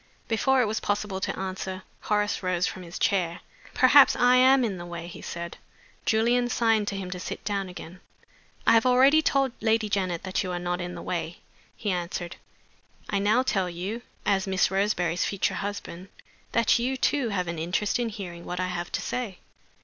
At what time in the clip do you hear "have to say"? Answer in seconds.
18.69-19.37